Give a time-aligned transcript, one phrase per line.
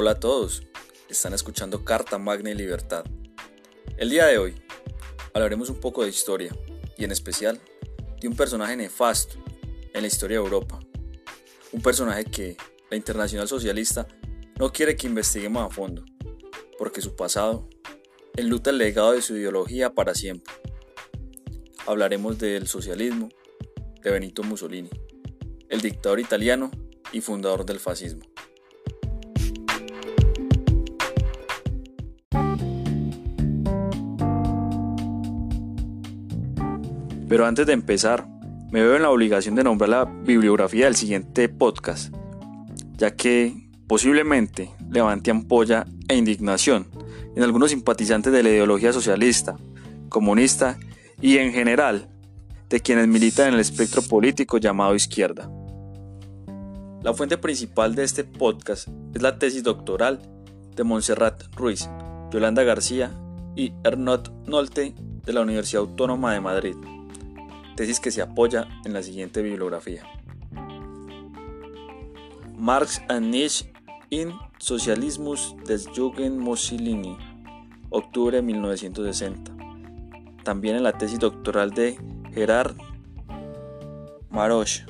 [0.00, 0.62] Hola a todos,
[1.08, 3.04] están escuchando Carta Magna y Libertad.
[3.96, 4.54] El día de hoy
[5.34, 6.56] hablaremos un poco de historia
[6.96, 7.60] y en especial
[8.20, 9.42] de un personaje nefasto
[9.92, 10.78] en la historia de Europa.
[11.72, 12.56] Un personaje que
[12.88, 14.06] la Internacional Socialista
[14.56, 16.04] no quiere que investiguemos a fondo,
[16.78, 17.68] porque su pasado
[18.36, 20.54] enluta el legado de su ideología para siempre.
[21.88, 23.30] Hablaremos del socialismo
[24.00, 24.90] de Benito Mussolini,
[25.68, 26.70] el dictador italiano
[27.10, 28.22] y fundador del fascismo.
[37.28, 38.26] Pero antes de empezar,
[38.70, 42.14] me veo en la obligación de nombrar la bibliografía del siguiente podcast,
[42.96, 46.86] ya que posiblemente levante ampolla e indignación
[47.36, 49.56] en algunos simpatizantes de la ideología socialista,
[50.08, 50.78] comunista
[51.20, 52.08] y en general
[52.70, 55.50] de quienes militan en el espectro político llamado izquierda.
[57.02, 60.20] La fuente principal de este podcast es la tesis doctoral
[60.74, 61.88] de Montserrat Ruiz,
[62.32, 63.12] Yolanda García
[63.54, 66.74] y Ernot Nolte de la Universidad Autónoma de Madrid
[67.78, 70.02] tesis que se apoya en la siguiente bibliografía.
[72.56, 73.72] Marx and Nietzsche
[74.10, 77.16] in Socialismus des Jugend Mussolini,
[77.90, 79.52] octubre de 1960.
[80.42, 81.96] También en la tesis doctoral de
[82.34, 82.74] Gerard
[84.28, 84.84] Maroche,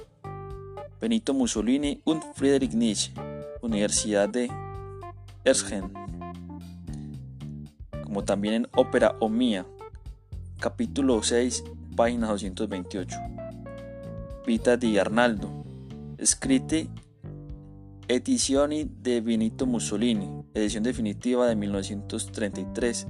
[0.98, 3.12] Benito Mussolini und Friedrich Nietzsche,
[3.60, 4.48] Universidad de
[5.44, 5.92] Erschen,
[8.02, 9.66] como también en Ópera o Mía,
[10.58, 11.64] capítulo 6
[11.98, 13.16] página 228.
[14.46, 15.64] Vita di Arnaldo,
[16.22, 16.88] Scritti
[18.06, 23.08] Edizioni de Benito Mussolini, edición definitiva de 1933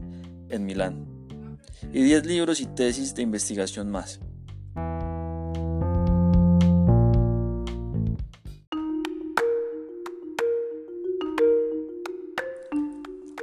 [0.48, 1.06] en Milán,
[1.92, 4.20] y 10 libros y tesis de investigación más.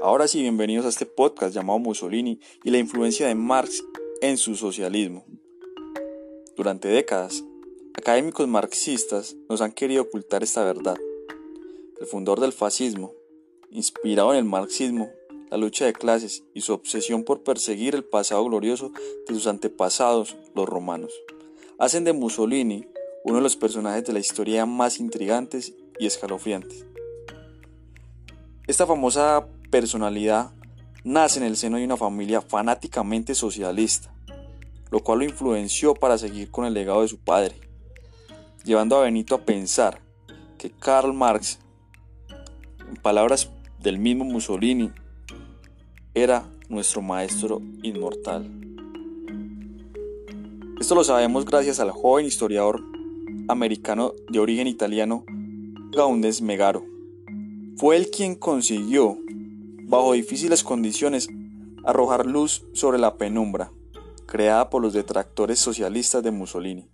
[0.01, 3.84] Ahora sí, bienvenidos a este podcast llamado Mussolini y la influencia de Marx
[4.22, 5.26] en su socialismo.
[6.56, 7.44] Durante décadas,
[7.94, 10.98] académicos marxistas nos han querido ocultar esta verdad.
[12.00, 13.14] El fundador del fascismo,
[13.70, 15.09] inspirado en el marxismo,
[15.50, 18.92] la lucha de clases y su obsesión por perseguir el pasado glorioso
[19.28, 21.14] de sus antepasados, los romanos,
[21.78, 22.88] hacen de Mussolini
[23.24, 26.86] uno de los personajes de la historia más intrigantes y escalofriantes.
[28.68, 30.54] Esta famosa personalidad
[31.05, 34.11] nace en el seno de una familia fanáticamente socialista,
[34.89, 37.55] lo cual lo influenció para seguir con el legado de su padre,
[38.63, 40.01] llevando a Benito a pensar
[40.57, 41.59] que Karl Marx,
[42.89, 44.91] en palabras del mismo Mussolini,
[46.16, 48.49] era nuestro maestro inmortal.
[50.79, 52.81] Esto lo sabemos gracias al joven historiador
[53.47, 55.23] americano de origen italiano
[55.91, 56.83] Gaundes Megaro.
[57.77, 59.19] Fue él quien consiguió
[59.88, 61.29] bajo difíciles condiciones,
[61.84, 63.72] arrojar luz sobre la penumbra
[64.25, 66.90] creada por los detractores socialistas de Mussolini.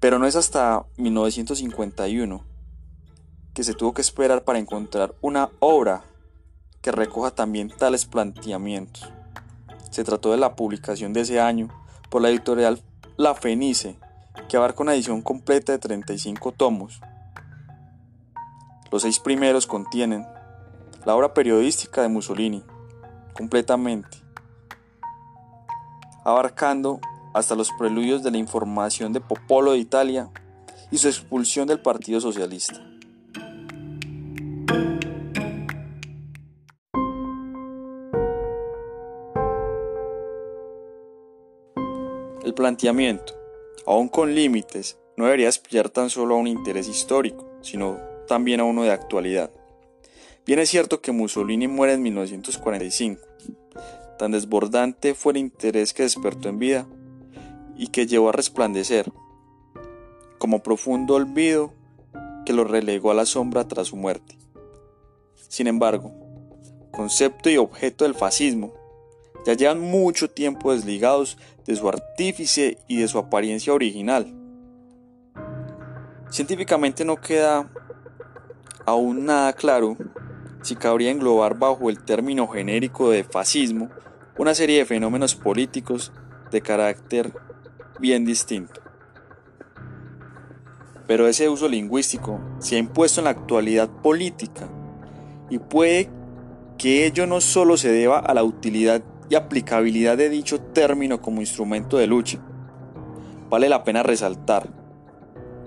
[0.00, 2.44] Pero no es hasta 1951
[3.54, 6.04] que se tuvo que esperar para encontrar una obra
[6.80, 9.10] que recoja también tales planteamientos.
[9.90, 11.68] Se trató de la publicación de ese año
[12.08, 12.80] por la editorial
[13.16, 13.96] La Fenice,
[14.48, 17.00] que abarca una edición completa de 35 tomos.
[18.92, 20.24] Los seis primeros contienen
[21.08, 22.62] la obra periodística de Mussolini,
[23.32, 24.18] completamente,
[26.22, 27.00] abarcando
[27.32, 30.30] hasta los preludios de la información de Popolo de Italia
[30.90, 32.84] y su expulsión del Partido Socialista.
[42.44, 43.32] El planteamiento,
[43.86, 47.96] aún con límites, no debería aspirar tan solo a un interés histórico, sino
[48.26, 49.50] también a uno de actualidad.
[50.48, 53.20] Bien es cierto que Mussolini muere en 1945.
[54.18, 56.86] Tan desbordante fue el interés que despertó en vida
[57.76, 59.12] y que llevó a resplandecer,
[60.38, 61.74] como profundo olvido
[62.46, 64.38] que lo relegó a la sombra tras su muerte.
[65.50, 66.14] Sin embargo,
[66.92, 68.72] concepto y objeto del fascismo
[69.44, 71.36] ya llevan mucho tiempo desligados
[71.66, 74.34] de su artífice y de su apariencia original.
[76.30, 77.70] Científicamente no queda
[78.86, 79.98] aún nada claro
[80.62, 83.90] si cabría englobar bajo el término genérico de fascismo
[84.38, 86.12] una serie de fenómenos políticos
[86.50, 87.32] de carácter
[87.98, 88.80] bien distinto.
[91.06, 94.68] Pero ese uso lingüístico se ha impuesto en la actualidad política
[95.50, 96.10] y puede
[96.76, 101.40] que ello no solo se deba a la utilidad y aplicabilidad de dicho término como
[101.40, 102.38] instrumento de lucha.
[103.50, 104.68] Vale la pena resaltar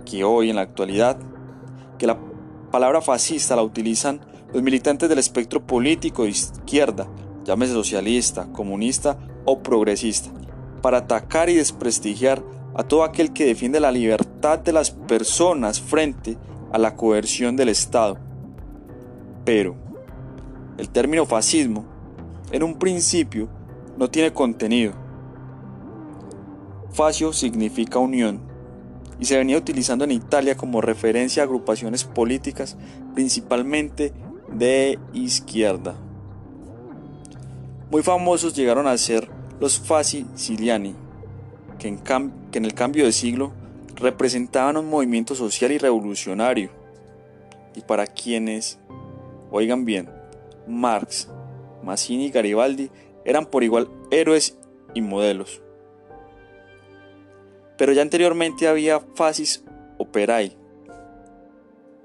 [0.06, 1.18] que hoy en la actualidad
[1.98, 2.18] que la
[2.72, 4.22] palabra fascista la utilizan
[4.54, 7.08] los militantes del espectro político de izquierda,
[7.46, 10.30] llámese socialista, comunista o progresista,
[10.82, 12.44] para atacar y desprestigiar
[12.74, 16.38] a todo aquel que defiende la libertad de las personas frente
[16.72, 18.18] a la coerción del Estado.
[19.46, 19.76] Pero,
[20.78, 21.86] el término fascismo,
[22.52, 23.50] en un principio,
[23.98, 24.94] no tiene contenido.
[26.92, 28.42] Fascio significa unión
[29.20, 32.78] y se venía utilizando en Italia como referencia a agrupaciones políticas
[33.14, 34.14] principalmente
[34.54, 35.96] de izquierda.
[37.90, 40.96] Muy famosos llegaron a ser los Fasci Siliani,
[41.78, 41.98] que en,
[42.52, 43.52] que en el cambio de siglo
[43.96, 46.70] representaban un movimiento social y revolucionario.
[47.76, 48.80] Y para quienes,
[49.52, 50.10] oigan bien,
[50.68, 51.30] Marx,
[51.84, 52.90] Mazzini y Garibaldi
[53.26, 54.58] eran por igual héroes
[54.94, 55.62] y modelos.
[57.78, 59.64] Pero ya anteriormente había fascis
[59.98, 60.56] operai,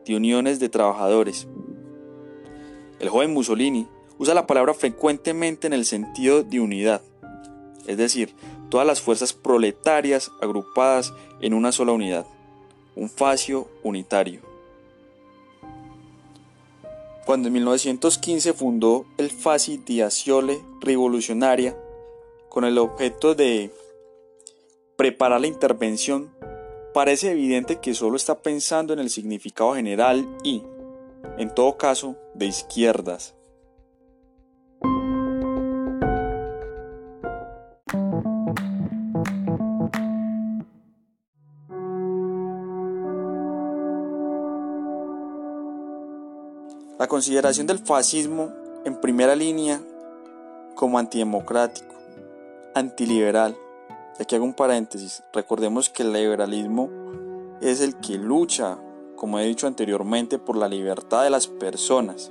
[0.05, 1.49] de uniones de trabajadores.
[2.99, 3.87] El joven Mussolini
[4.19, 7.03] usa la palabra frecuentemente en el sentido de unidad,
[7.87, 8.35] es decir,
[8.71, 12.27] todas las fuerzas proletarias agrupadas en una sola unidad,
[12.95, 14.41] un fascio unitario.
[17.27, 21.77] Cuando en 1915 fundó el Fasci di Azione Rivoluzionaria
[22.49, 23.73] con el objeto de
[24.97, 26.31] preparar la intervención,
[26.95, 30.63] parece evidente que solo está pensando en el significado general y,
[31.37, 33.35] en todo caso, de izquierdas.
[46.99, 48.53] La consideración del fascismo
[48.85, 49.81] en primera línea
[50.75, 51.95] como antidemocrático,
[52.75, 53.57] antiliberal.
[54.19, 55.23] Aquí hago un paréntesis.
[55.33, 56.91] Recordemos que el liberalismo
[57.61, 58.79] es el que lucha,
[59.17, 62.31] como he dicho anteriormente, por la libertad de las personas.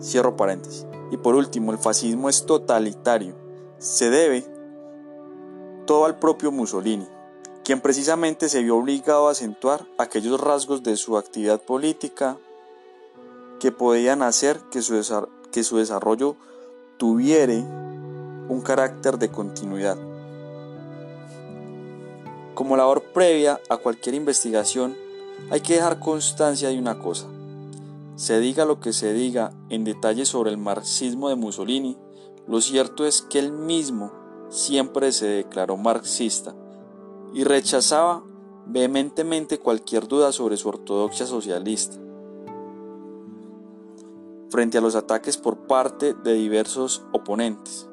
[0.00, 0.86] Cierro paréntesis.
[1.10, 3.34] Y por último, el fascismo es totalitario.
[3.78, 4.44] Se debe
[5.86, 7.06] todo al propio Mussolini
[7.64, 12.36] quien precisamente se vio obligado a acentuar aquellos rasgos de su actividad política
[13.58, 16.36] que podían hacer que su, que su desarrollo
[16.98, 19.96] tuviera un carácter de continuidad.
[22.54, 24.96] Como labor previa a cualquier investigación,
[25.50, 27.26] hay que dejar constancia de una cosa.
[28.14, 31.98] Se diga lo que se diga en detalle sobre el marxismo de Mussolini,
[32.46, 34.12] lo cierto es que él mismo
[34.50, 36.54] siempre se declaró marxista
[37.32, 38.22] y rechazaba
[38.66, 41.98] vehementemente cualquier duda sobre su ortodoxia socialista.
[44.50, 47.88] Frente a los ataques por parte de diversos oponentes,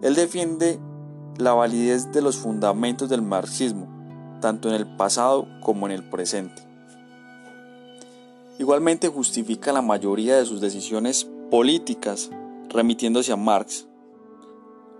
[0.00, 0.80] él defiende
[1.38, 3.88] la validez de los fundamentos del marxismo,
[4.40, 6.62] tanto en el pasado como en el presente.
[8.58, 12.30] Igualmente justifica la mayoría de sus decisiones políticas
[12.68, 13.86] remitiéndose a Marx.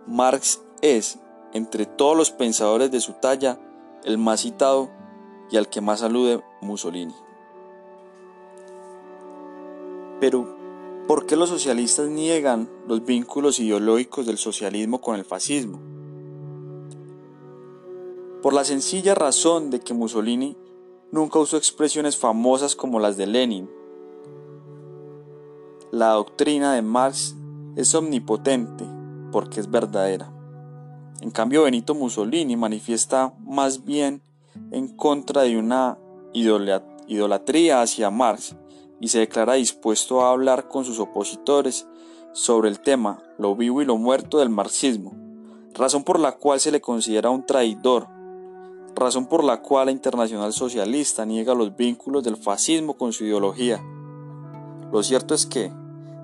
[0.07, 1.19] Marx es,
[1.53, 3.61] entre todos los pensadores de su talla,
[4.05, 4.91] el más citado
[5.51, 7.15] y al que más alude Mussolini.
[10.21, 10.57] Pero,
[11.07, 15.94] ¿por qué los socialistas niegan los vínculos ideológicos del socialismo con el fascismo?
[18.45, 20.55] Por la sencilla razón de que Mussolini
[21.11, 23.71] nunca usó expresiones famosas como las de Lenin.
[25.91, 27.35] La doctrina de Marx
[27.75, 28.85] es omnipotente
[29.33, 30.31] porque es verdadera.
[31.23, 34.21] En cambio, Benito Mussolini manifiesta más bien
[34.73, 35.97] en contra de una
[36.35, 38.57] idolatría hacia Marx
[39.01, 41.87] y se declara dispuesto a hablar con sus opositores
[42.35, 45.15] sobre el tema, lo vivo y lo muerto del marxismo,
[45.73, 48.13] razón por la cual se le considera un traidor,
[48.97, 53.83] razón por la cual la Internacional Socialista niega los vínculos del fascismo con su ideología.
[54.93, 55.73] Lo cierto es que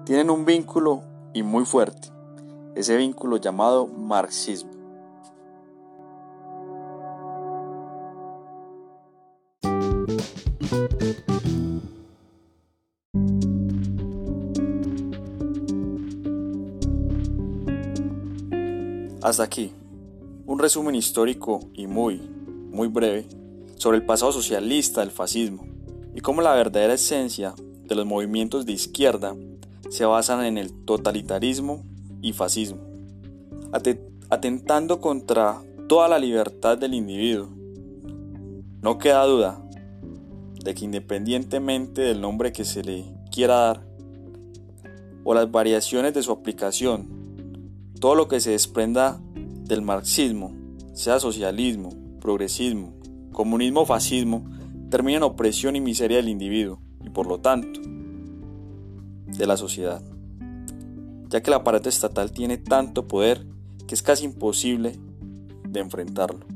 [0.05, 1.03] tienen un vínculo
[1.35, 2.09] y muy fuerte,
[2.75, 4.71] ese vínculo llamado marxismo.
[19.23, 19.73] Hasta aquí,
[20.47, 22.40] un resumen histórico y muy,
[22.71, 23.27] muy breve
[23.77, 25.67] sobre el pasado socialista del fascismo
[26.15, 29.37] y cómo la verdadera esencia de los movimientos de izquierda
[29.91, 31.83] se basan en el totalitarismo
[32.23, 32.79] y fascismo,
[34.29, 37.49] atentando contra toda la libertad del individuo.
[38.83, 39.63] No queda duda
[40.63, 43.87] de que independientemente del nombre que se le quiera dar
[45.25, 47.09] o las variaciones de su aplicación,
[48.01, 49.21] todo lo que se desprenda
[49.65, 50.55] del marxismo,
[50.93, 52.95] sea socialismo, progresismo,
[53.33, 54.45] comunismo o fascismo
[54.91, 57.81] termina en opresión y miseria del individuo y por lo tanto
[59.27, 60.03] de la sociedad,
[61.29, 63.47] ya que el aparato estatal tiene tanto poder
[63.87, 64.99] que es casi imposible
[65.69, 66.47] de enfrentarlo.